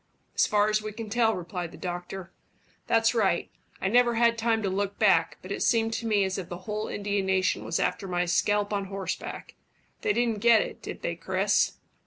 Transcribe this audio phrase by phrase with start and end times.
[0.33, 2.31] "As far as we can tell," replied the doctor.
[2.87, 3.51] "That's right.
[3.79, 6.57] I never had time to look back, but it seemed to me as if the
[6.65, 9.53] whole Indian nation was after my scalp on horseback.
[10.01, 11.73] They didn't get it, did they, Chris?"